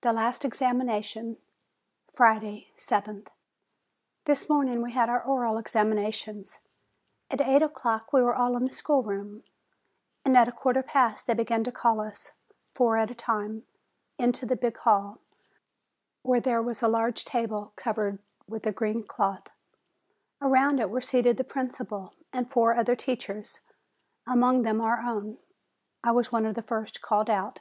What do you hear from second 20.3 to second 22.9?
Around it were seated the principal and four